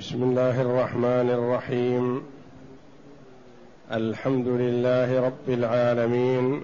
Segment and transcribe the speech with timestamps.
[0.00, 2.22] بسم الله الرحمن الرحيم.
[3.92, 6.62] الحمد لله رب العالمين.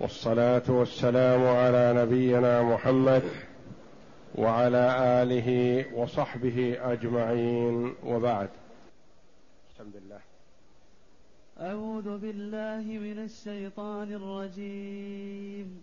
[0.00, 3.22] والصلاة والسلام على نبينا محمد
[4.34, 7.94] وعلى آله وصحبه أجمعين.
[8.06, 8.48] وبعد.
[9.74, 10.20] بسم الله
[11.60, 15.82] أعوذ بالله من الشيطان الرجيم.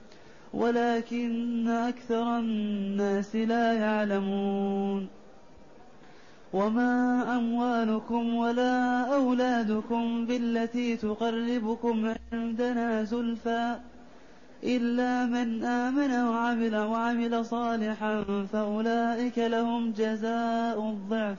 [0.53, 5.07] ولكن أكثر الناس لا يعلمون.
[6.53, 13.75] وما أموالكم ولا أولادكم بالتي تقربكم عندنا زلفى
[14.63, 18.23] إلا من آمن وعمل وعمل صالحا
[18.53, 21.37] فأولئك لهم جزاء الضعف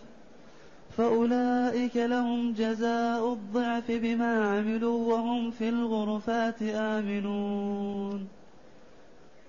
[0.97, 8.42] فأولئك لهم جزاء الضعف بما عملوا وهم في الغرفات آمنون.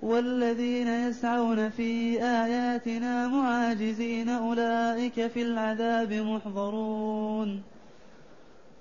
[0.03, 7.63] والذين يسعون في آياتنا معاجزين أولئك في العذاب محضرون.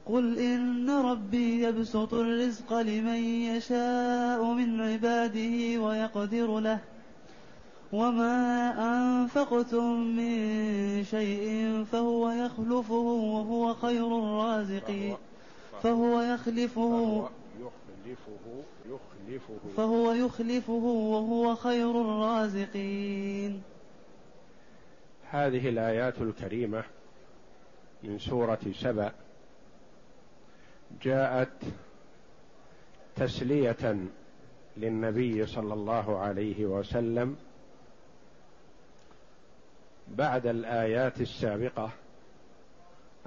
[0.07, 6.79] قل إن ربي يبسط الرزق لمن يشاء من عباده ويقدر له.
[7.93, 12.95] وما أنفقتم من شيء فهو يخلفه
[13.35, 15.17] وهو خير الرازقين.
[15.83, 17.29] فهو يخلفه
[17.61, 18.42] يخلفه
[19.35, 19.77] يخلفه.
[19.77, 23.63] فهو يخلفه وهو خير الرازقين.
[25.31, 26.85] هذه الآيات الكريمة
[28.03, 29.13] من سورة سبأ
[31.03, 31.65] جاءت
[33.17, 33.97] تسلية
[34.77, 37.37] للنبي صلى الله عليه وسلم
[40.09, 41.91] بعد الآيات السابقة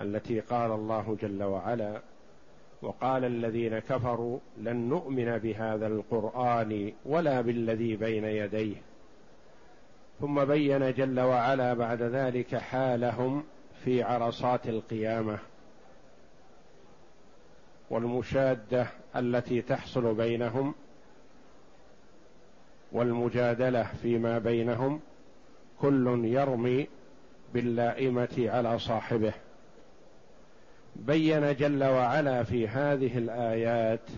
[0.01, 2.01] التي قال الله جل وعلا
[2.85, 8.75] وقال الذين كفروا لن نؤمن بهذا القرآن ولا بالذي بين يديه.
[10.21, 13.43] ثم بين جل وعلا بعد ذلك حالهم
[13.83, 15.39] في عرصات القيامة.
[17.89, 20.75] والمشادة التي تحصل بينهم
[22.91, 24.99] والمجادلة فيما بينهم
[25.81, 26.87] كل يرمي
[27.53, 29.33] باللائمة على صاحبه.
[30.95, 34.09] بين جل وعلا في هذه الآيات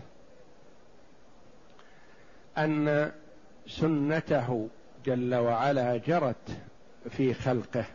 [2.58, 3.12] أن
[3.68, 4.70] سنته
[5.06, 6.58] جل وعلا جرت
[7.10, 7.86] في خلقه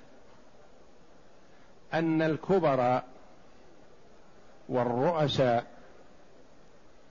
[1.95, 3.05] أن الكبراء
[4.69, 5.65] والرؤساء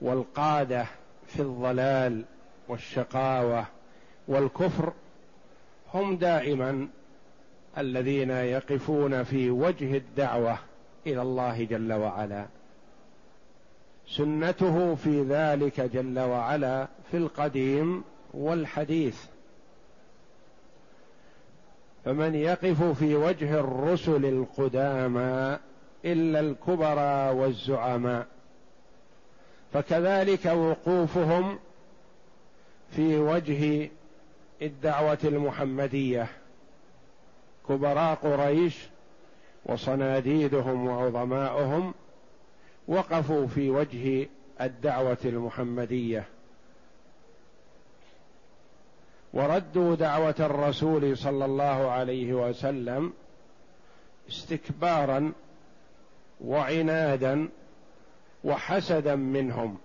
[0.00, 0.86] والقادة
[1.26, 2.24] في الضلال
[2.68, 3.66] والشقاوة
[4.28, 4.92] والكفر
[5.94, 6.88] هم دائما
[7.78, 10.58] الذين يقفون في وجه الدعوة
[11.06, 12.46] إلى الله جل وعلا.
[14.08, 18.04] سنته في ذلك جل وعلا في القديم
[18.34, 19.24] والحديث.
[22.04, 25.58] فمن يقف في وجه الرسل القدامى
[26.04, 28.26] إلا الكبرى والزعماء
[29.72, 31.58] فكذلك وقوفهم
[32.90, 33.90] في وجه
[34.62, 36.28] الدعوة المحمدية.
[37.68, 38.78] كبراء قريش
[39.66, 41.94] وصناديدهم وعظماؤهم
[42.88, 44.28] وقفوا في وجه
[44.60, 46.24] الدعوة المحمدية.
[49.34, 53.12] وردوا دعوة الرسول صلى الله عليه وسلم
[54.28, 55.32] استكبارا
[56.40, 57.48] وعنادا
[58.44, 59.78] وحسدا منهم.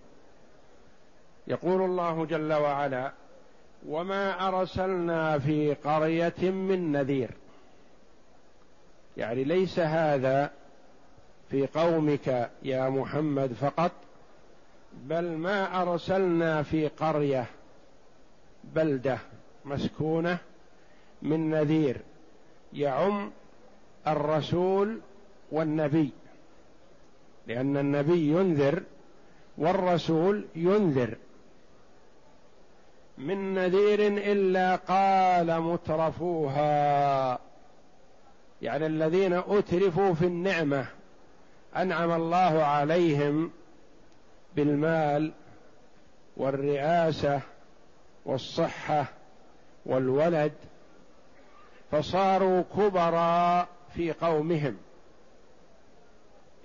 [1.48, 3.12] يقول الله جل وعلا
[3.88, 7.30] وما أرسلنا في قرية من نذير.
[9.18, 10.52] يعني ليس هذا
[11.50, 13.92] في قومك يا محمد فقط
[14.94, 17.46] بل ما أرسلنا في قرية
[18.64, 19.18] بلدة
[19.66, 20.38] مسكونة
[21.22, 21.98] من نذير
[22.74, 23.32] يعم
[24.08, 25.00] الرسول
[25.52, 26.12] والنبي
[27.48, 28.84] لأن النبي ينذر
[29.58, 31.16] والرسول ينذر.
[33.18, 37.40] من نذير إلا قال مترفوها.
[38.62, 40.86] يعني الذين أترفوا في النعمة
[41.76, 43.52] أنعم الله عليهم
[44.56, 45.32] بالمال
[46.38, 47.42] والرئاسة
[48.26, 49.06] والصحة
[49.86, 50.52] والولد
[51.92, 54.78] فصاروا كبراء في قومهم.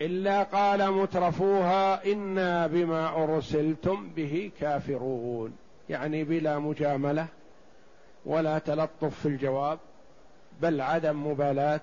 [0.01, 5.57] إلا قال مترفوها إنا بما أرسلتم به كافرون.
[5.89, 7.27] يعني بلا مجاملة
[8.27, 9.79] ولا تلطف في الجواب.
[10.61, 11.81] بل عدم مبالاة.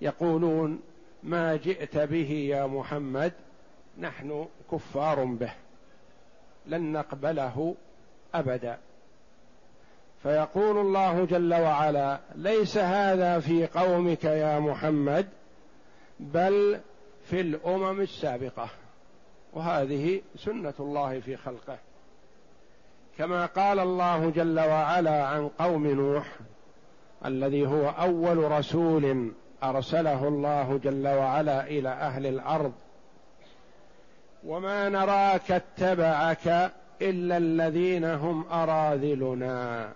[0.00, 0.80] يقولون
[1.22, 3.32] ما جئت به يا محمد
[3.98, 5.52] نحن كفار به
[6.66, 7.74] لن نقبله
[8.34, 8.78] أبدا.
[10.22, 15.28] فيقول الله جل وعلا ليس هذا في قومك يا محمد
[16.20, 16.80] بل
[17.24, 18.68] في الأمم السابقة.
[19.52, 21.78] وهذه سنة الله في خلقه.
[23.18, 26.26] كما قال الله جل وعلا عن قوم نوح
[27.24, 29.32] الذي هو أول رسول
[29.62, 32.72] أرسله الله جل وعلا إلى أهل الأرض.
[34.46, 36.72] وما نراك اتبعك
[37.02, 39.92] إلا الذين هم أراذلنا.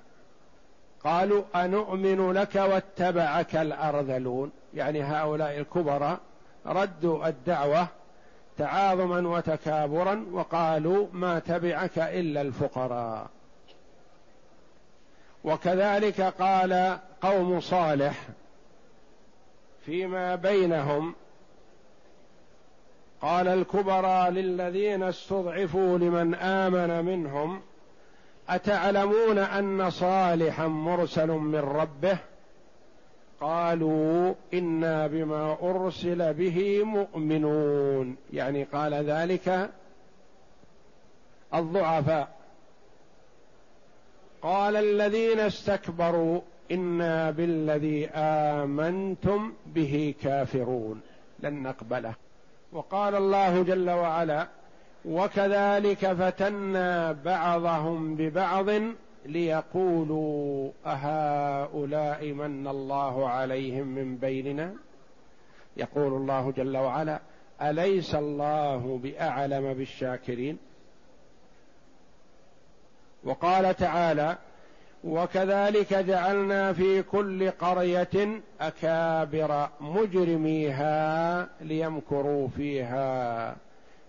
[1.04, 4.50] قالوا أنؤمن لك واتبعك الأرذلون.
[4.74, 6.18] يعني هؤلاء الكبراء
[6.66, 7.86] ردوا الدعوة
[8.58, 13.26] تعاظما وتكابرا وقالوا ما تبعك إلا الفقراء.
[15.44, 18.28] وكذلك قال قوم صالح
[19.86, 21.14] فيما بينهم
[23.22, 27.60] قال الكبرى للذين استضعفوا لمن آمن منهم
[28.48, 32.18] أتعلمون أن صالحا مرسل من ربه؟
[33.40, 38.16] قالوا إنا بما أرسل به مؤمنون.
[38.32, 39.70] يعني قال ذلك
[41.54, 42.33] الضعفاء.
[44.44, 51.00] قال الذين استكبروا إنا بالذي آمنتم به كافرون.
[51.40, 52.14] لن نقبله.
[52.72, 54.48] وقال الله جل وعلا
[55.04, 58.66] وكذلك فتنا بعضهم ببعض
[59.26, 64.74] ليقولوا أهؤلاء من الله عليهم من بيننا؟
[65.76, 67.20] يقول الله جل وعلا
[67.62, 70.58] أليس الله بأعلم بالشاكرين؟
[73.24, 74.36] وقال تعالى
[75.04, 83.56] وكذلك جعلنا في كل قرية أكابر مجرميها ليمكروا فيها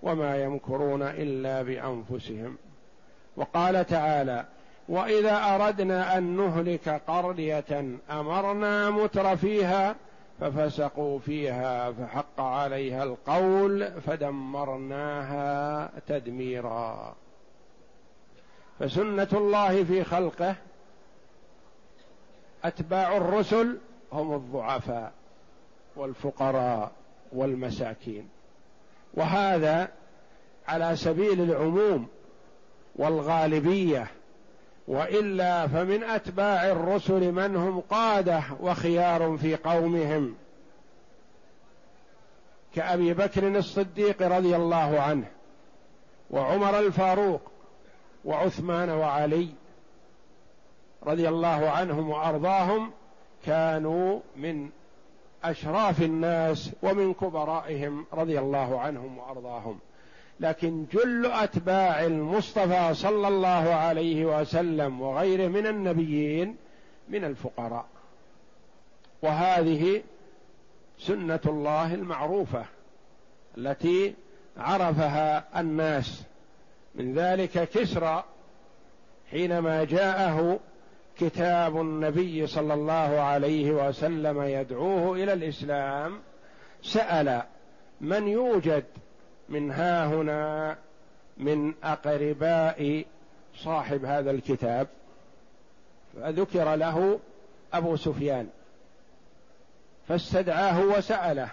[0.04, 2.58] وما يمكرون إلا بأنفسهم.
[3.38, 4.46] وقال تعالى
[4.90, 9.96] وإذا أردنا أن نهلك قرية أمرنا متر فيها
[10.40, 17.16] ففسقوا فيها فحق عليها القول فدمرناها تدميرا.
[18.80, 20.56] فسنة الله في خلقه
[22.64, 23.78] أتباع الرسل
[24.14, 25.12] هم الضعفاء
[25.96, 26.92] والفقراء
[27.34, 28.30] والمساكين.
[29.14, 29.90] وهذا
[30.68, 32.08] على سبيل العموم
[32.96, 34.08] والغالبية
[34.88, 40.36] وإلا فمن أتباع الرسل من هم قادة وخيار في قومهم.
[42.76, 45.28] كأبي بكر الصديق رضي الله عنه
[46.32, 47.42] وعمر الفاروق
[48.26, 49.50] وعثمان وعلي
[51.04, 52.92] رضي الله عنهم وأرضاهم
[53.46, 54.70] كانوا من
[55.44, 59.80] أشراف الناس ومن كبرائهم رضي الله عنهم وأرضاهم.
[60.40, 66.56] لكن جل أتباع المصطفى صلى الله عليه وسلم وغيره من النبيين
[67.10, 67.86] من الفقراء.
[69.22, 70.04] وهذه
[71.00, 72.66] سنة الله المعروفة
[73.58, 74.16] التي
[74.58, 76.24] عرفها الناس
[76.96, 78.24] من ذلك كسرى
[79.32, 80.60] حينما جاءه
[81.18, 86.20] كتاب النبي صلى الله عليه وسلم يدعوه إلى الإسلام
[86.84, 87.44] سأل
[88.02, 88.84] من يوجد
[89.50, 90.78] من ها هنا
[91.38, 93.06] من أقرباء
[93.56, 94.88] صاحب هذا الكتاب؟
[96.16, 97.20] فذكر له
[97.74, 98.48] أبو سفيان
[100.08, 101.50] فاستدعاه وسأله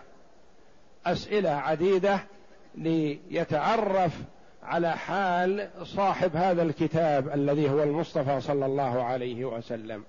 [1.07, 2.21] أسئلة عديدة
[2.75, 4.13] ليتعرف
[4.62, 10.04] على حال صاحب هذا الكتاب الذي هو المصطفى صلى الله عليه وسلم.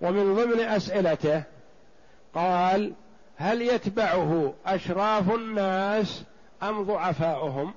[0.00, 1.42] ومن ضمن أسئلته
[2.34, 2.92] قال
[3.36, 6.24] هل يتبعه أشراف الناس
[6.62, 7.74] أم ضعفاؤهم؟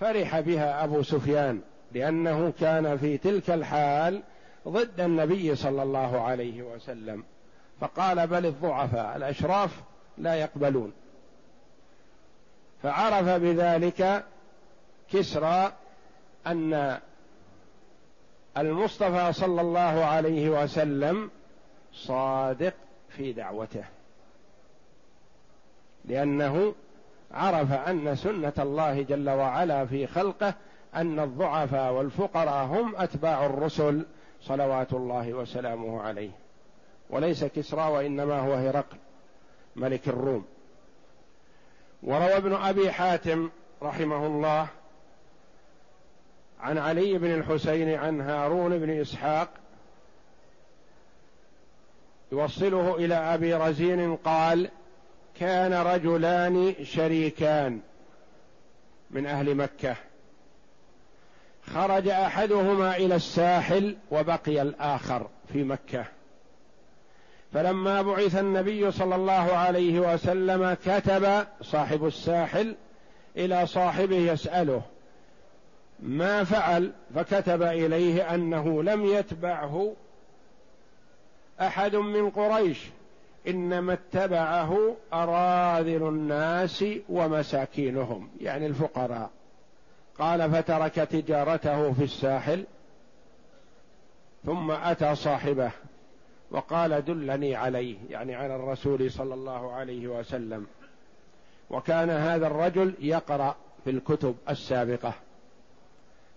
[0.00, 1.60] فرح بها أبو سفيان
[1.92, 4.22] لأنه كان في تلك الحال
[4.68, 7.24] ضد النبي صلى الله عليه وسلم.
[7.80, 9.80] فقال بل الضعفاء الأشراف
[10.18, 10.92] لا يقبلون.
[12.84, 14.24] فعرف بذلك
[15.12, 15.72] كسرى
[16.46, 16.98] أن
[18.58, 21.30] المصطفى صلى الله عليه وسلم
[21.92, 22.74] صادق
[23.08, 23.84] في دعوته
[26.04, 26.74] لأنه
[27.32, 30.54] عرف أن سنة الله جل وعلا في خلقه
[30.94, 34.06] أن الضعفاء والفقراء هم أتباع الرسل
[34.42, 36.30] صلوات الله وسلامه عليه
[37.10, 38.96] وليس كسرى وإنما هو هرقل
[39.76, 40.44] ملك الروم.
[42.04, 43.50] وروى ابن أبي حاتم
[43.82, 44.66] رحمه الله
[46.60, 49.48] عن علي بن الحسين عن هارون بن إسحاق
[52.32, 54.70] يوصله إلى أبي رزين قال
[55.40, 57.80] كان رجلان شريكان
[59.10, 59.96] من أهل مكة.
[61.66, 66.04] خرج أحدهما إلى الساحل وبقي الآخر في مكة.
[67.54, 72.74] فلما بعث النبي صلى الله عليه وسلم كتب صاحب الساحل
[73.36, 74.82] إلى صاحبه يسأله
[76.00, 79.92] ما فعل؟ فكتب إليه أنه لم يتبعه
[81.60, 82.78] أحد من قريش
[83.48, 89.30] إنما اتبعه أراذل الناس ومساكينهم يعني الفقراء.
[90.18, 92.64] قال فترك تجارته في الساحل
[94.46, 95.70] ثم أتى صاحبه
[96.54, 100.66] وقال دلني عليه يعني على الرسول صلى الله عليه وسلم.
[101.70, 105.14] وكان هذا الرجل يقرأ في الكتب السابقة.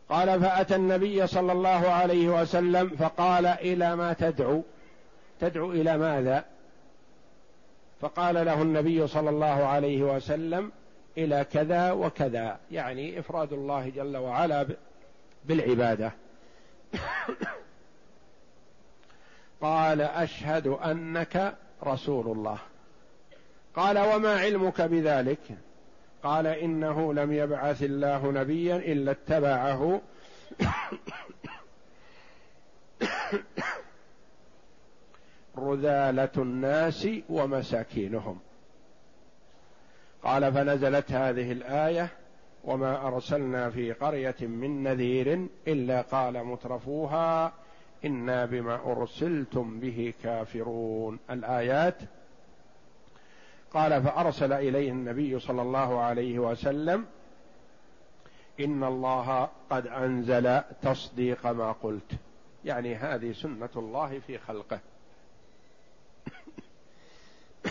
[0.10, 4.64] قال فأتى النبي صلى الله عليه وسلم فقال إلى ما تدعو؟
[5.40, 6.46] تدعو إلى ماذا؟
[8.02, 10.72] فقال له النبي صلى الله عليه وسلم
[11.18, 14.68] إلى كذا وكذا يعني إفراد الله جل وعلا
[15.46, 16.12] بالعبادة.
[19.62, 22.58] قال أشهد أنك رسول الله.
[23.76, 25.40] قال وما علمك بذلك؟
[26.24, 30.02] قال إنه لم يبعث الله نبيا إلا اتبعه.
[35.58, 38.40] رذالة الناس ومساكينهم.
[40.24, 42.10] قال فنزلت هذه الآية
[42.64, 47.54] وما أرسلنا في قرية من نذير إلا قال مترفوها.
[48.06, 51.98] أنا بما ارسلتم به كافرون الآيات
[53.74, 57.06] قال فأرسل إليه النبي صلى الله عليه وسلم
[58.60, 62.12] ان الله قد انزل تصديق ما قلت.
[62.66, 64.80] يعني هذه سنة الله في خلقه.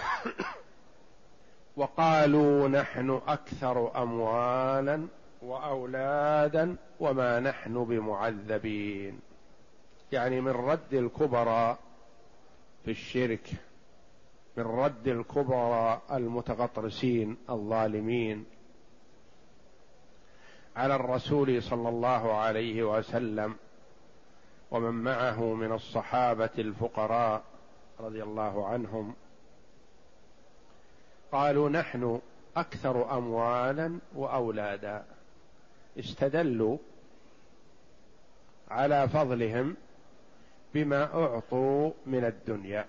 [1.76, 5.06] وقالوا نحن أكثر اموالا
[5.42, 9.25] وأولادا وما نحن بمعذبين.
[10.12, 11.78] يعني من رد الكبرى
[12.84, 13.50] في الشرك
[14.56, 18.44] من رد الكبرى المتغطرسين الظالمين
[20.76, 23.56] على الرسول صلى الله عليه وسلم
[24.70, 27.42] ومن معه من الصحابة الفقراء
[28.00, 29.14] رضي الله عنهم.
[31.32, 32.20] قالوا نحن
[32.56, 35.04] أكثر اموالا وأولادا.
[35.98, 36.78] استدلوا
[38.70, 39.76] على فضلهم
[40.76, 42.84] بما أعطوا من الدنيا.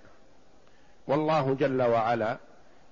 [1.07, 2.37] والله جل وعلا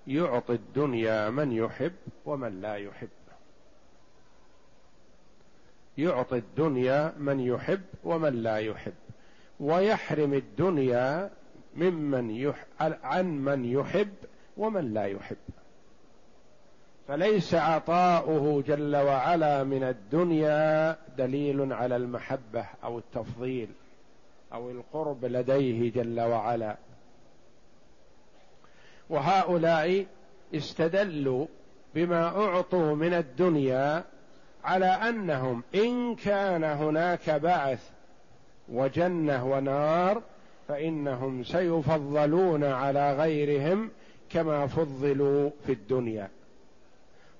[0.08, 1.92] يعطي الدنيا من يحب
[2.26, 3.10] ومن لا يحب.
[5.98, 8.94] يعطي الدنيا من يحب ومن لا يحب.
[9.60, 11.30] ويحرم الدنيا
[11.76, 12.66] ممن يح...
[12.80, 14.14] عن من يحب
[14.58, 15.38] ومن لا يحب.
[17.08, 23.70] فليس عطاؤه جل وعلا من الدنيا دليل على المحبة أو التفضيل.
[24.54, 26.78] أو القرب لديه جل وعلا.
[29.10, 30.06] وهؤلاء
[30.56, 31.46] استدلوا
[31.96, 34.04] بما أعطوا من الدنيا
[34.64, 37.90] على أنهم إن كان هناك بعث
[38.70, 40.22] وجنة ونار
[40.68, 43.90] فإنهم سيفضلون على غيرهم
[44.30, 46.30] كما فضلوا في الدنيا.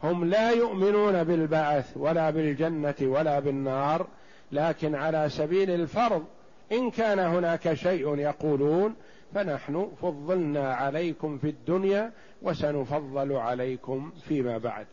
[0.04, 4.08] هم لا يؤمنون بالبعث ولا بالجنة ولا بالنار
[4.52, 6.26] لكن على سبيل الفرض
[6.72, 8.96] إن كان هناك شيء يقولون
[9.34, 14.86] فنحن فضلنا عليكم في الدنيا وسنفضل عليكم فيما بعد.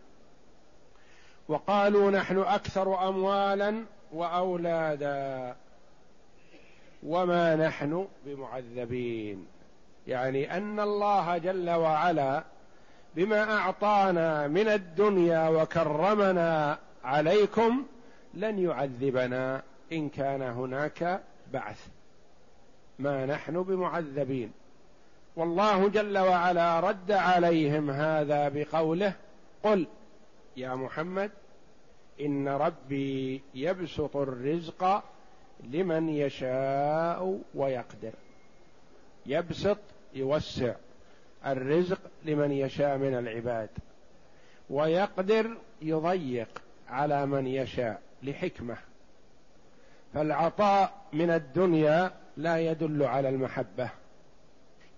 [1.49, 5.57] وقالوا نحن أكثر اموالا وأولادا.
[7.07, 9.47] وما نحن بمعذبين.
[10.07, 12.45] يعني أن الله جل وعلا
[13.17, 17.85] بما أعطانا من الدنيا وكرمنا عليكم
[18.35, 19.63] لن يعذبنا.
[19.93, 21.21] إن كان هناك
[21.53, 21.89] بعث.
[22.99, 24.53] ما نحن بمعذبين.
[25.37, 29.15] والله جل وعلا رد عليهم هذا بقوله
[29.63, 29.87] قل
[30.57, 31.31] يا محمد
[32.21, 35.05] إن ربي يبسط الرزق
[35.65, 38.13] لمن يشاء ويقدر.
[39.27, 39.79] يبسط
[40.15, 40.75] يوسع
[41.47, 43.71] الرزق لمن يشاء من العباد
[44.71, 48.77] ويقدر يضيق على من يشاء لحكمة.
[50.15, 53.91] فالعطاء من الدنيا لا يدل على المحبة.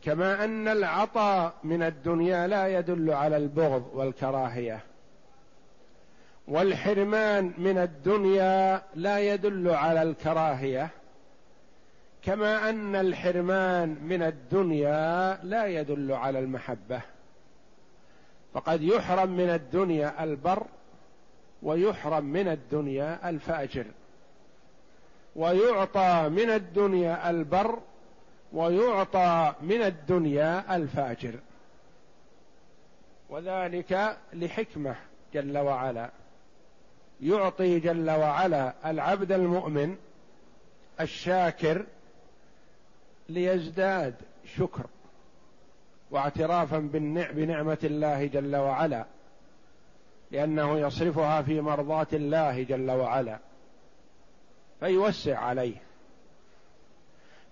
[0.03, 4.81] كما أن العطاء من الدنيا لا يدل على البغض والكراهية.
[6.49, 10.89] والحرمان من الدنيا لا يدل على الكراهية.
[12.23, 17.01] كما أن الحرمان من الدنيا لا يدل على المحبة.
[18.55, 20.67] فقد يحرم من الدنيا البر
[21.63, 23.85] ويحرم من الدنيا الفاجر.
[25.37, 27.79] ويعطى من الدنيا البر
[28.53, 31.35] ويعطى من الدنيا الفاجر.
[33.31, 34.97] وذلك لحكمة
[35.35, 36.11] جل وعلا.
[37.21, 39.97] يعطي جل وعلا العبد المؤمن
[41.01, 41.87] الشاكر
[43.29, 44.15] ليزداد
[44.57, 44.87] شكر
[46.11, 46.79] واعترافا
[47.35, 49.05] بنعمة الله جل وعلا
[50.31, 53.39] لأنه يصرفها في مرضاة الله جل وعلا.
[54.85, 55.77] فيوسع عليه.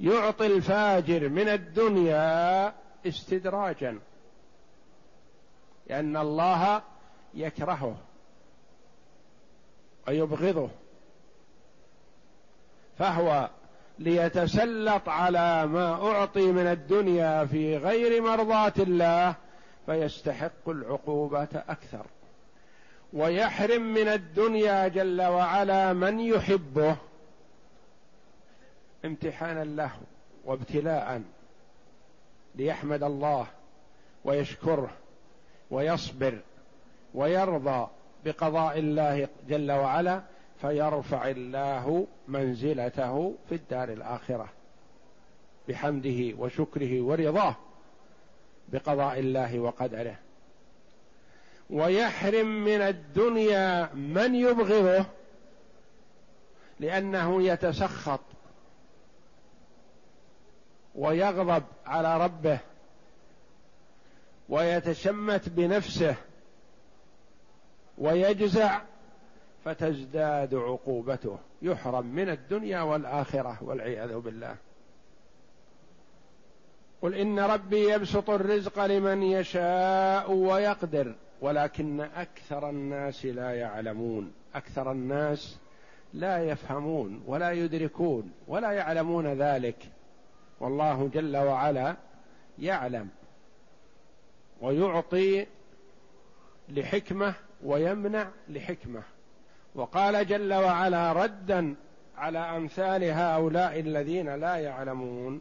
[0.01, 2.73] يعطي الفاجر من الدنيا
[3.07, 3.99] استدراجا.
[5.87, 6.83] لأن الله
[7.35, 7.97] يكرهه
[10.09, 10.69] ويبغضه.
[12.99, 13.51] فهو
[13.99, 19.35] ليتسلط على ما أعطي من الدنيا في غير مرضاة الله
[19.87, 22.07] فيستحق العقوبة أكثر.
[23.12, 26.97] ويحرم من الدنيا جل وعلا من يحبه
[29.04, 29.90] امتحانا له
[30.44, 31.23] وابتلاء
[32.54, 33.47] ليحمد الله
[34.25, 34.90] ويشكره
[35.71, 36.38] ويصبر
[37.14, 37.88] ويرضى
[38.25, 40.23] بقضاء الله جل وعلا
[40.61, 44.49] فيرفع الله منزلته في الدار الآخرة
[45.68, 47.56] بحمده وشكره ورضاه
[48.68, 50.16] بقضاء الله وقدره.
[51.71, 55.04] ويحرم من الدنيا من يبغضه
[56.80, 58.21] لأنه يتسخط
[61.02, 62.59] ويغضب على ربه
[64.49, 66.14] ويتشمت بنفسه
[67.99, 68.80] ويجزع
[69.65, 71.38] فتزداد عقوبته.
[71.62, 74.56] يحرم من الدنيا والآخرة والعياذ بالله.
[77.02, 84.32] قل إن ربي يبسط الرزق لمن يشاء ويقدر ولكن أكثر الناس لا يعلمون.
[84.54, 85.58] أكثر الناس
[86.15, 89.76] لا يفهمون ولا يدركون ولا يعلمون ذلك.
[90.63, 91.97] والله جل وعلا
[92.59, 93.09] يعلم
[94.61, 95.47] ويعطي
[96.69, 99.03] لحكمة ويمنع لحكمة.
[99.75, 101.75] وقال جل وعلا ردا
[102.17, 105.41] على أمثال هؤلاء الذين لا يعلمون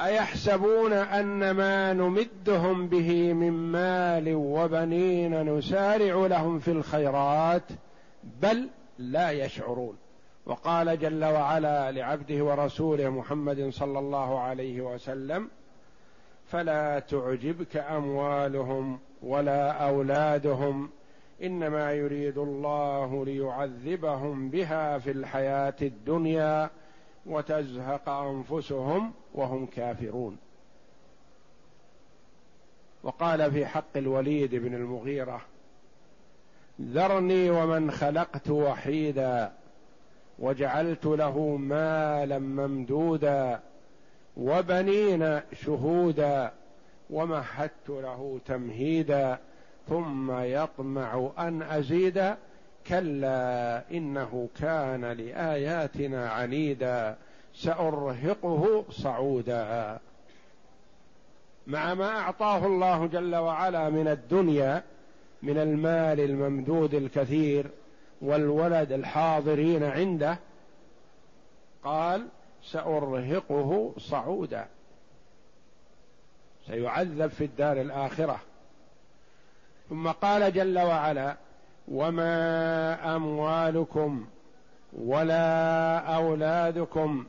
[0.00, 7.64] أيحسبون أن ما نمدهم به من مال وبنين نسارع لهم في الخيرات
[8.42, 9.96] بل لا يشعرون.
[10.46, 15.48] وقال جل وعلا لعبده ورسوله محمد صلى الله عليه وسلم
[16.46, 20.90] فلا تعجبك أموالهم ولا أولادهم
[21.42, 26.70] إنما يريد الله ليعذبهم بها في الحياة الدنيا
[27.26, 30.38] وتزهق أنفسهم وهم كافرون.
[33.02, 35.40] وقال في حق الوليد بن المغيرة
[36.80, 39.52] ذرني ومن خلقت وحيدا
[40.38, 43.60] وجعلت له مالا ممدودا
[44.36, 46.52] وبنين شهودا
[47.10, 49.38] ومهدت له تمهيدا
[49.88, 52.34] ثم يطمع أن أزيد
[52.86, 57.16] كلا إنه كان لآياتنا عنيدا
[57.54, 59.98] سأرهقه صعودا.
[61.66, 64.82] مع ما أعطاه الله جل وعلا من الدنيا
[65.42, 67.66] من المال الممدود الكثير
[68.24, 70.38] والولد الحاضرين عنده
[71.84, 72.26] قال
[72.62, 74.66] سأرهقه صعودا.
[76.66, 78.40] سيعذب في الدار الآخرة.
[79.88, 81.36] ثم قال جل وعلا
[81.88, 84.26] وما أموالكم
[84.92, 87.26] ولا أولادكم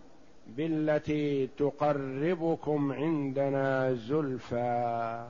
[0.48, 5.28] بالتي تقربكم عندنا زلفى.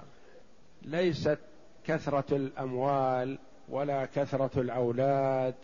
[0.82, 1.40] ليست
[1.86, 3.38] كثرة الأموال
[3.70, 5.56] ولا كثرة الأولاد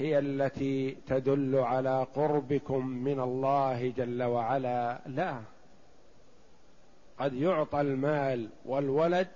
[0.00, 5.00] هي التي تدل على قربكم من الله جل وعلا.
[5.06, 5.40] لا.
[7.18, 9.28] قد يعطى المال والولد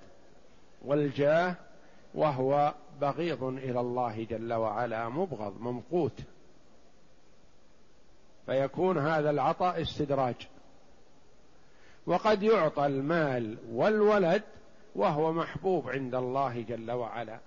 [0.85, 1.57] والجاه
[2.15, 6.21] وهو بغيض إلى الله جل وعلا مبغض ممقوت.
[8.47, 10.49] فيكون هذا العطاء استدراج.
[12.07, 14.43] وقد يعطى المال والولد
[14.95, 17.39] وهو محبوب عند الله جل وعلا.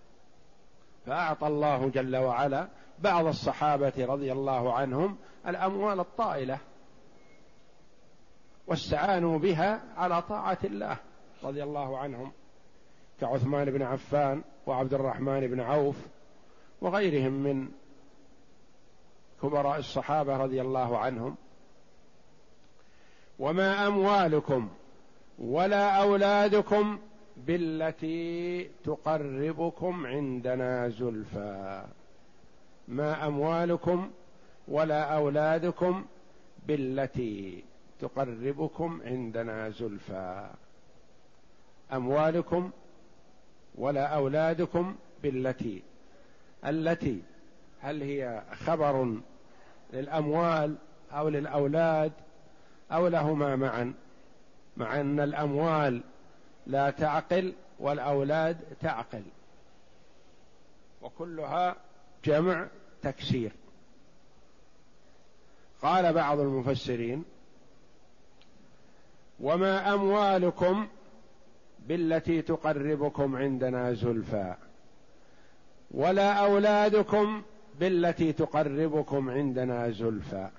[1.08, 2.68] فأعطى الله جل وعلا
[3.00, 5.18] بعض الصحابة رضي الله عنهم
[5.48, 6.58] الأموال الطائلة
[8.68, 10.98] واستعانوا بها على طاعة الله
[11.44, 12.32] رضي الله عنهم
[13.22, 15.96] كعثمان بن عفان وعبد الرحمن بن عوف
[16.82, 17.70] وغيرهم من
[19.42, 21.36] كبراء الصحابة رضي الله عنهم.
[23.40, 24.70] وما أموالكم
[25.40, 27.00] ولا أولادكم
[27.46, 31.86] بالتي تقربكم عندنا زلفى.
[32.88, 34.12] ما أموالكم
[34.68, 36.06] ولا أولادكم
[36.68, 37.64] بالتي
[38.00, 40.50] تقربكم عندنا زلفى.
[41.94, 42.72] أموالكم
[43.76, 45.82] ولا أولادكم بالتي
[46.66, 47.22] التي
[47.82, 49.18] هل هي خبر
[49.94, 50.76] للأموال
[51.12, 52.12] أو للأولاد
[52.92, 53.94] أو لهما معا؟
[54.78, 56.02] مع أن الأموال
[56.68, 59.24] لا تعقل والأولاد تعقل.
[61.02, 61.76] وكلها
[62.26, 62.68] جمع
[63.02, 63.52] تكسير.
[65.82, 67.24] قال بعض المفسرين
[69.40, 70.88] وما أموالكم
[71.88, 74.56] بالتي تقربكم عندنا زلفى
[75.92, 77.42] ولا أولادكم
[77.80, 80.50] بالتي تقربكم عندنا زلفى.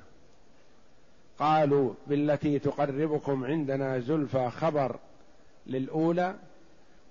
[1.38, 4.98] قالوا بالتي تقربكم عندنا زلفى خبر
[5.68, 6.36] للأولى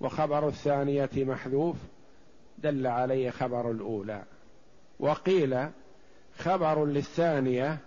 [0.00, 1.76] وخبر الثانية محذوف
[2.58, 4.22] دل عليه خبر الأولى.
[5.00, 5.68] وقيل
[6.38, 7.78] خبر للثانية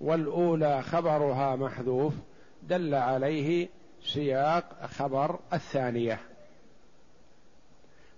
[0.00, 2.14] والأولى خبرها محذوف
[2.62, 3.68] دل عليه
[4.02, 6.20] سياق خبر الثانية.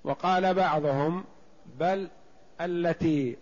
[0.04, 1.24] وقال بعضهم
[1.78, 2.08] بل
[2.60, 3.36] التي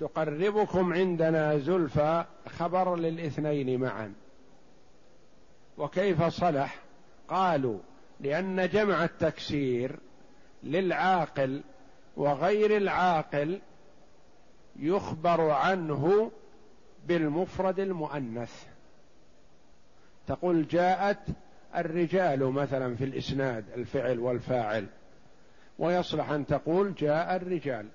[0.00, 4.14] تقربكم عندنا زلفى خبر للاثنين معا.
[5.78, 6.83] وكيف صلح؟
[7.28, 7.78] قالوا
[8.20, 9.98] لأن جمع التكسير
[10.62, 11.62] للعاقل
[12.16, 13.60] وغير العاقل
[14.76, 16.30] يخبر عنه
[17.06, 18.66] بالمفرد المؤنث.
[20.26, 21.18] تقول جاءت
[21.76, 24.86] الرجال مثلا في الإسناد الفعل والفاعل
[25.78, 27.86] ويصلح أن تقول جاء الرجال.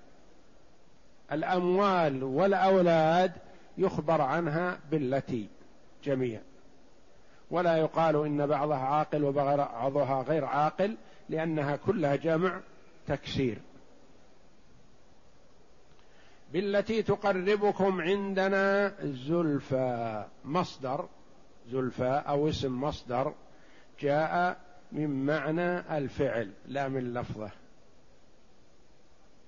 [1.31, 3.31] الأموال والأولاد
[3.77, 5.49] يخبر عنها بالتي
[6.03, 6.41] جميع
[7.51, 10.97] ولا يقال إن بعضها عاقل وبعضها غير عاقل
[11.29, 12.62] لأنها كلها جمع
[13.07, 13.57] تكسير.
[16.53, 21.07] بالتي تقربكم عندنا زلفى مصدر
[21.71, 23.33] زلفى أو اسم مصدر
[23.99, 24.57] جاء
[24.91, 27.51] من معنى الفعل لا من لفظه.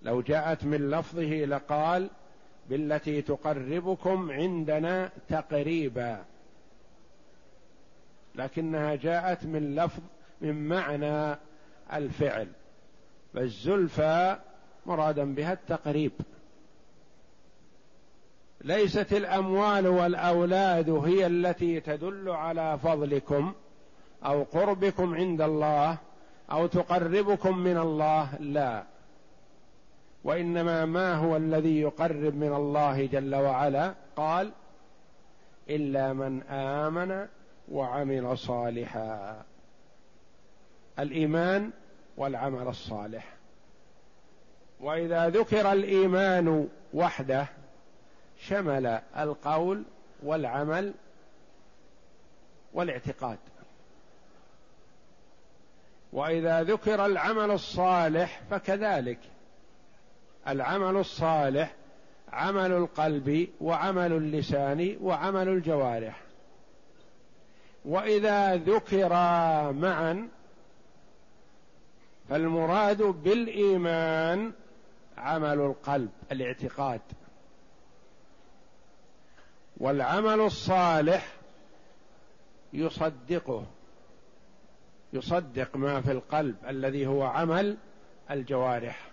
[0.01, 2.09] لو جاءت من لفظه لقال
[2.69, 6.25] بالتي تقربكم عندنا تقريبا.
[8.35, 10.01] لكنها جاءت من لفظ
[10.41, 11.37] من معنى
[11.93, 12.47] الفعل.
[13.33, 14.37] فالزلفى
[14.85, 16.11] مرادا بها التقريب.
[18.61, 23.53] ليست الأموال والأولاد هي التي تدل على فضلكم
[24.25, 25.97] أو قربكم عند الله
[26.51, 28.83] أو تقربكم من الله لا.
[30.23, 34.51] وإنما ما هو الذي يقرب من الله جل وعلا؟ قال
[35.69, 37.27] إلا من آمن
[37.71, 39.43] وعمل صالحا.
[40.99, 41.71] الإيمان
[42.17, 43.33] والعمل الصالح.
[44.79, 47.47] وإذا ذكر الإيمان وحده
[48.39, 49.83] شمل القول
[50.23, 50.93] والعمل
[52.73, 53.37] والاعتقاد.
[56.13, 59.19] وإذا ذكر العمل الصالح فكذلك.
[60.47, 61.75] العمل الصالح
[62.31, 66.30] عمل القلب وعمل اللسان وعمل الجوارح.
[67.85, 70.29] وإذا ذكرا معا
[72.29, 74.51] فالمراد بالإيمان
[75.17, 77.01] عمل القلب الاعتقاد.
[79.77, 81.33] والعمل الصالح
[82.73, 83.65] يصدقه
[85.13, 87.77] يصدق ما في القلب الذي هو عمل
[88.31, 89.11] الجوارح.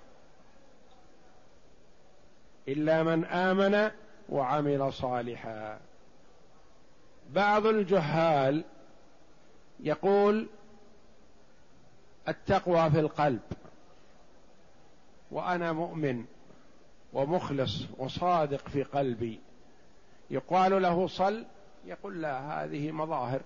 [2.68, 3.90] إلا من آمن
[4.28, 5.78] وعمل صالحا.
[7.29, 8.64] بعض الجهال
[9.81, 10.47] يقول
[12.29, 13.41] التقوى في القلب
[15.31, 16.25] وأنا مؤمن
[17.12, 19.41] ومخلص وصادق في قلبي.
[20.31, 21.45] يقال له صل
[21.87, 23.41] يقول لا هذه مظاهر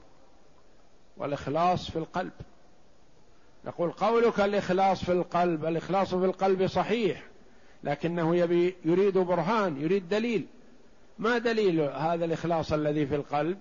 [1.17, 2.33] والإخلاص في القلب.
[3.65, 7.23] نقول قولك الإخلاص في القلب الإخلاص في القلب صحيح
[7.85, 10.47] لكنه يبي يريد برهان يريد دليل.
[11.19, 13.59] ما دليل هذا الإخلاص الذي في القلب؟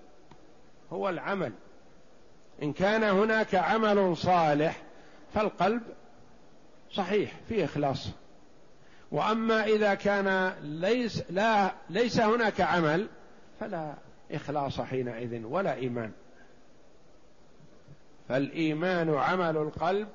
[0.92, 1.52] هو العمل.
[2.62, 4.82] إن كان هناك عمل صالح
[5.34, 5.82] فالقلب
[6.92, 8.08] صحيح فيه إخلاص.
[9.12, 13.08] وأما إذا كان ليس لا ليس هناك عمل
[13.60, 13.94] فلا
[14.32, 16.12] إخلاص حينئذ ولا إيمان.
[18.28, 20.08] فالإيمان عمل القلب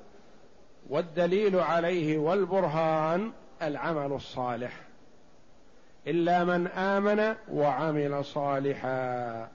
[0.88, 4.72] والدليل عليه والبرهان العمل الصالح.
[6.06, 9.48] إلا من آمن وعمل صالحا.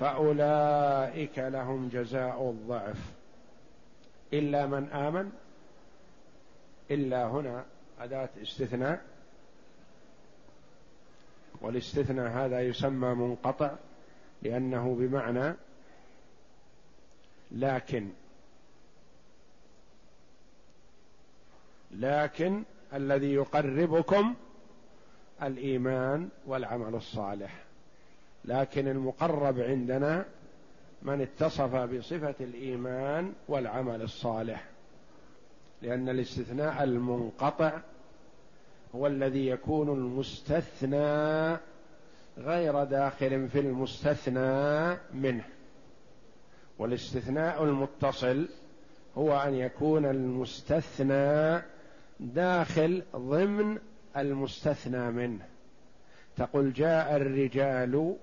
[0.00, 3.12] فأولئك لهم جزاء الضعف.
[4.32, 5.32] إلا من آمن
[6.90, 7.64] إلا هنا
[8.00, 9.04] أداة استثناء.
[11.60, 13.74] والاستثناء هذا يسمى منقطع
[14.42, 15.54] لأنه بمعنى
[17.50, 18.10] لكن.
[21.90, 22.62] لكن
[22.94, 24.34] الذي يقربكم
[25.42, 27.64] الإيمان والعمل الصالح.
[28.44, 30.24] لكن المقرب عندنا
[31.02, 34.64] من اتصف بصفة الإيمان والعمل الصالح
[35.82, 37.80] لأن الاستثناء المنقطع
[38.94, 41.56] هو الذي يكون المستثنى
[42.38, 45.44] غير داخل في المستثنى منه.
[46.78, 48.48] والاستثناء المتصل
[49.18, 51.62] هو أن يكون المستثنى
[52.20, 53.78] داخل ضمن
[54.16, 55.46] المستثنى منه.
[56.36, 58.16] تقول جاء الرجال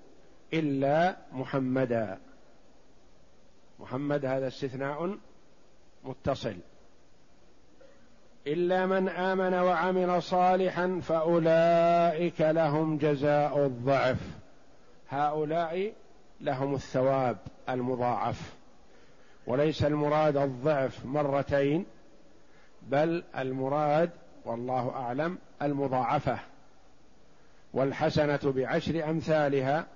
[0.54, 2.18] إلا محمدا.
[3.80, 5.16] محمد هذا استثناء
[6.04, 6.56] متصل.
[8.46, 14.18] إلا من آمن وعمل صالحا فأولئك لهم جزاء الضعف.
[15.10, 15.92] هؤلاء
[16.40, 17.36] لهم الثواب
[17.68, 18.52] المضاعف.
[19.46, 21.86] وليس المراد الضعف مرتين
[22.82, 24.10] بل المراد
[24.44, 26.38] والله أعلم المضاعفة.
[27.74, 29.86] والحسنة بعشر أمثالها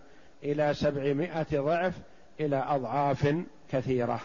[0.44, 1.94] إلى سبعمائة ضعف
[2.40, 3.34] إلى أضعاف
[3.72, 4.20] كثيرة.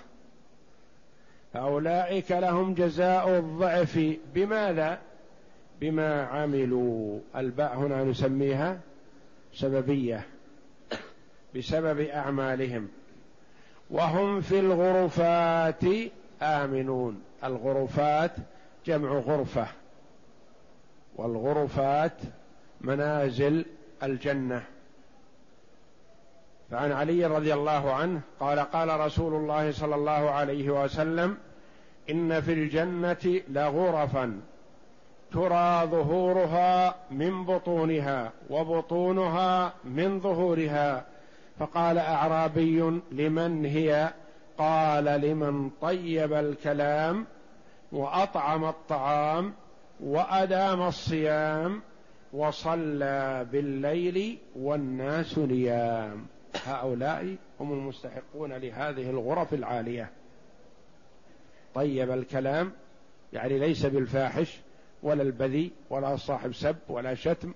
[1.53, 4.15] فأولئك لهم جزاء الضعف.
[4.33, 4.99] بماذا؟
[5.81, 7.19] بما عملوا.
[7.35, 8.79] الباء هنا نسميها
[9.53, 10.25] سببية
[11.55, 12.87] بسبب أعمالهم.
[13.89, 15.83] وهم في الغرفات
[16.41, 17.21] آمنون.
[17.43, 18.31] الغرفات
[18.85, 19.67] جمع غرفة
[21.15, 22.17] والغرفات
[22.81, 23.65] منازل
[24.03, 24.63] الجنة.
[26.71, 31.37] فعن علي رضي الله عنه قال قال رسول الله صلى الله عليه وسلم
[32.09, 34.39] إن في الجنة لغرفا
[35.31, 41.05] ترى ظهورها من بطونها وبطونها من ظهورها.
[41.59, 44.13] فقال أعرابي لمن هي؟
[44.57, 47.25] قال لمن طيب الكلام
[47.91, 49.53] وأطعم الطعام
[50.03, 51.81] وأدام الصيام
[52.33, 56.25] وصلى بالليل والناس نيام.
[56.67, 60.11] هؤلاء هم المستحقون لهذه الغرف العالية.
[61.75, 62.71] طيب الكلام
[63.33, 64.59] يعني ليس بالفاحش
[65.03, 67.53] ولا البذي ولا صاحب سب ولا شتم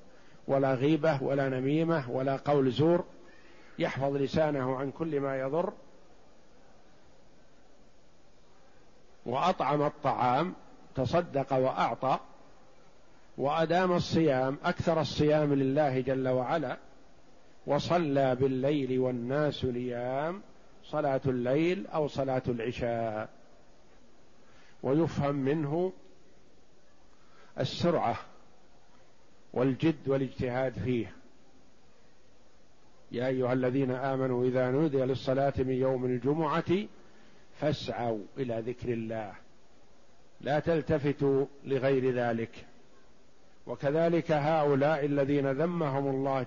[0.48, 3.06] ولا غيبة ولا نميمة ولا قول زور.
[3.80, 5.74] يحفظ لسانه عن كل ما يضر.
[9.26, 10.54] وأطعم الطعام
[10.96, 12.20] تصدق وأعطى.
[13.38, 16.78] وأدام الصيام أكثر الصيام لله جل وعلا.
[17.68, 20.42] وصلى بالليل والناس نيام
[20.84, 23.30] صلاة الليل أو صلاة العشاء.
[24.84, 25.94] ويفهم منه
[27.60, 28.16] السرعة
[29.54, 31.12] والجد والاجتهاد فيه.
[33.12, 36.88] يا أيها الذين آمنوا إذا نودي للصلاة من يوم الجمعة
[37.60, 39.34] فاسعوا إلى ذكر الله.
[40.42, 42.66] لا تلتفتوا لغير ذلك.
[43.68, 46.46] وكذلك هؤلاء الذين ذمهم الله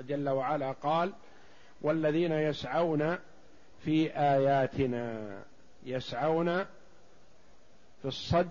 [0.00, 1.12] جل وعلا قال
[1.82, 3.18] والذين يسعون
[3.84, 5.38] في آياتنا
[5.86, 6.64] يسعون
[8.02, 8.50] في الصد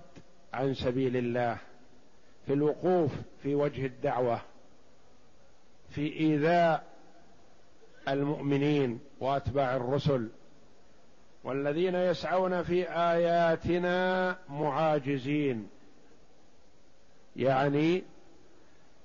[0.54, 1.58] عن سبيل الله
[2.46, 3.12] في الوقوف
[3.44, 4.42] في وجه الدعوة
[5.90, 6.84] في إيذاء
[8.08, 10.30] المؤمنين وأتباع الرسل.
[11.44, 15.70] والذين يسعون في آياتنا معاجزين.
[17.36, 18.04] يعني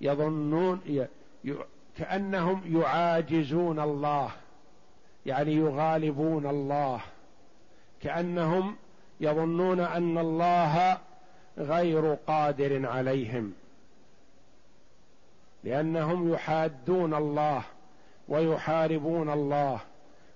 [0.00, 1.06] يظنون
[1.96, 4.30] كأنهم يعاجزون الله
[5.26, 7.00] يعني يغالبون الله.
[8.02, 8.76] كأنهم
[9.20, 10.98] يظنون أن الله
[11.58, 13.54] غير قادر عليهم
[15.64, 17.62] لأنهم يحادون الله
[18.28, 19.80] ويحاربون الله.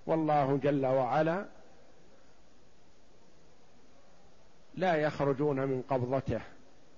[0.06, 1.46] والله جل وعلا
[4.74, 6.40] لا يخرجون من قبضته.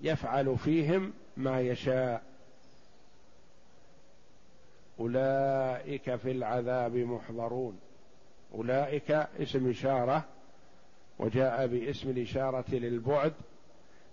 [0.01, 2.23] يفعل فيهم ما يشاء.
[4.99, 7.79] أولئك في العذاب محضرون.
[8.55, 10.25] أولئك اسم إشارة
[11.19, 13.33] وجاء باسم الإشارة للبعد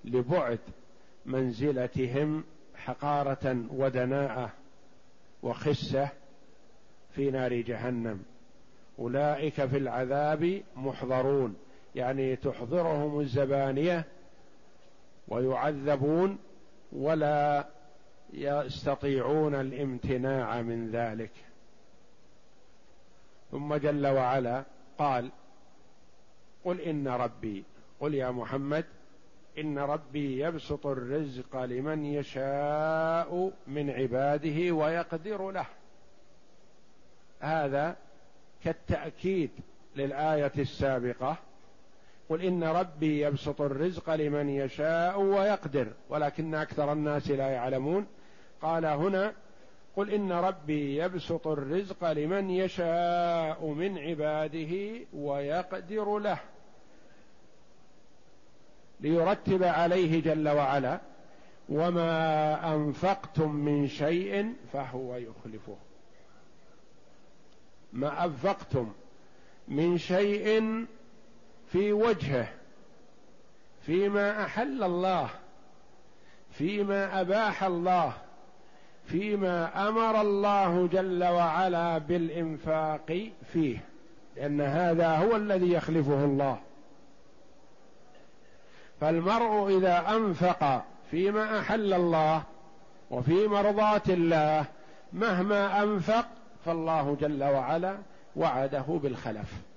[0.05, 0.59] لبعد
[1.27, 4.51] منزلتهم حقارة ودناءة
[5.43, 6.09] وخسة
[7.15, 8.23] في نار جهنم.
[8.99, 11.57] أولئك في العذاب محضرون.
[11.95, 14.05] يعني تحضرهم الزبانية
[15.29, 16.39] ويعذبون
[16.93, 17.69] ولا
[18.33, 21.33] يستطيعون الامتناع من ذلك.
[23.51, 24.65] ثم جل وعلا
[24.99, 25.31] قال
[26.65, 27.65] قل إن ربي
[28.01, 28.85] قل يا محمد
[29.59, 35.67] إن ربي يبسط الرزق لمن يشاء من عباده ويقدر له.
[37.41, 37.97] هذا
[38.65, 39.51] كالتأكيد
[39.97, 41.37] للآية السابقة
[42.29, 48.07] قل إن ربي يبسط الرزق لمن يشاء ويقدر ولكن أكثر الناس لا يعلمون.
[48.63, 49.33] قال هنا
[49.97, 56.39] قل إن ربي يبسط الرزق لمن يشاء من عباده ويقدر له.
[59.01, 61.01] ليرتب عليه جل وعلا
[61.69, 65.77] وما أنفقتم من شيء فهو يخلفه.
[67.93, 68.93] ما أنفقتم
[69.69, 70.87] من شيء
[71.73, 72.49] في وجهه
[73.87, 75.29] فيما أحل الله
[76.51, 78.13] فيما أباح الله
[79.07, 83.79] فيما أمر الله جل وعلا بالإنفاق فيه
[84.37, 86.59] لأن هذا هو الذي يخلفه الله.
[89.01, 92.43] فالمرء إذا أنفق فيما أحل الله
[93.11, 94.65] وفي مرضاه الله
[95.13, 96.27] مهما أنفق
[96.65, 97.97] فالله جل وعلا
[98.37, 99.72] وعده بالخلف.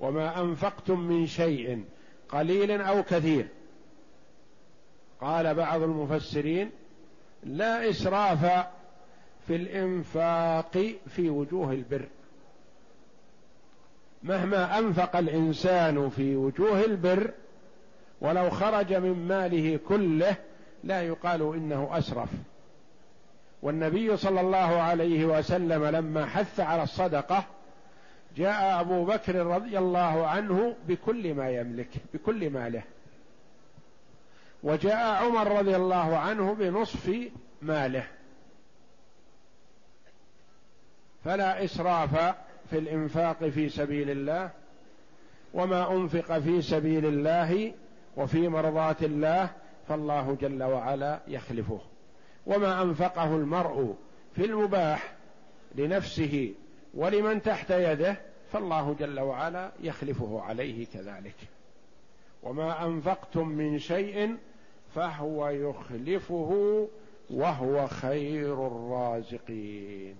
[0.00, 1.84] وما أنفقتم من شيء
[2.28, 3.48] قليل أو كثير.
[5.20, 6.70] قال بعض المفسرين
[7.42, 8.66] لا إسراف
[9.46, 12.08] في الإنفاق في وجوه البر.
[14.22, 17.30] مهما أنفق الإنسان في وجوه البر
[18.20, 20.36] ولو خرج من ماله كله
[20.84, 22.28] لا يقال إنه أسرف.
[23.62, 27.44] والنبي صلى الله عليه وسلم لما حث على الصدقة
[28.38, 32.82] جاء أبو بكر رضي الله عنه بكل ما يملك بكل ماله
[34.62, 37.30] وجاء عمر رضي الله عنه بنصف
[37.62, 38.06] ماله.
[41.24, 42.34] فلا إسراف
[42.70, 44.50] في الإنفاق في سبيل الله
[45.54, 47.72] وما أنفق في سبيل الله
[48.16, 49.50] وفي مرضاه الله
[49.88, 51.80] فالله جل وعلا يخلفه.
[52.46, 53.96] وما أنفقه المرء
[54.36, 55.12] في المباح
[55.74, 56.54] لنفسه
[56.94, 61.36] ولمن تحت يده فالله جل وعلا يخلفه عليه كذلك.
[62.42, 64.36] وما أنفقتم من شيء
[64.94, 66.88] فهو يخلفه
[67.30, 70.16] وهو خير الرازقين.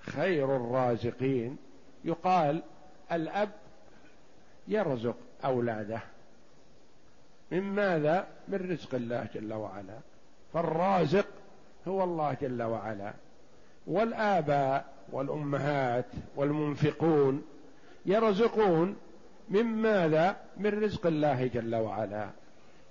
[0.00, 1.56] خير الرازقين
[2.04, 2.62] يقال
[3.12, 3.50] الأب
[4.68, 6.00] يرزق أولاده.
[7.50, 9.98] من ماذا؟ من رزق الله جل وعلا.
[10.52, 11.26] فالرازق
[11.88, 13.12] هو الله جل وعلا.
[13.86, 17.42] والآباء والأمهات والمنفقون
[18.06, 18.96] يرزقون
[19.48, 22.30] من ماذا؟ من رزق الله جل وعلا.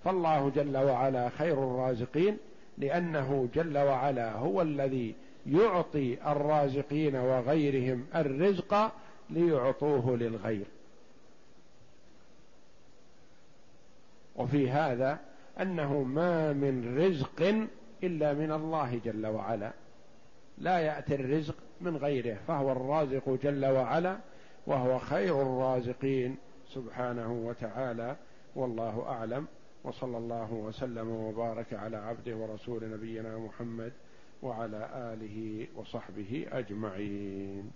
[0.04, 2.38] فالله جل وعلا خير الرازقين
[2.78, 5.16] لأنه جل وعلا هو الذي
[5.48, 8.92] يعطي الرازقين وغيرهم الرزق
[9.30, 10.66] ليعطوه للغير.
[14.36, 15.20] وفي هذا
[15.60, 17.68] أنه ما من رزق
[18.04, 19.72] إلا من الله جل وعلا.
[20.58, 24.18] لا يأتي الرزق من غيره فهو الرازق جل وعلا
[24.68, 26.38] وهو خير الرازقين
[26.68, 28.16] سبحانه وتعالى
[28.56, 29.48] والله أعلم
[29.84, 33.94] وصلى الله وسلم وبارك على عبده ورسول نبينا محمد
[34.44, 37.72] وعلى آله وصحبه أجمعين.